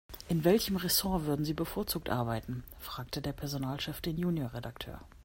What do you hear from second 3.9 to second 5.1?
den Junior-Redakteur.